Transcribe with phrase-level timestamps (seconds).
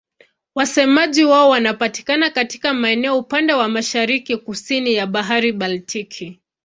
[0.55, 6.39] Wasemaji wao wanapatikana katika maeneo upande wa mashariki-kusini ya Bahari Baltiki.